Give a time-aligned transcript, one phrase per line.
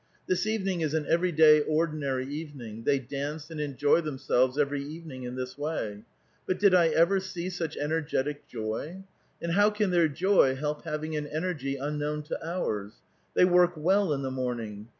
[0.25, 5.25] This evening is an every day, ordinary evening; they dance and enjoy themselves every evening
[5.25, 6.01] in this way.
[6.47, 9.03] But did I ever see such energetic joy?
[9.43, 12.93] And how can their joy help having an enei^ unknown to ours?
[13.35, 14.89] They work well in tlie morning.